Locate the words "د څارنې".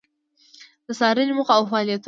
0.85-1.33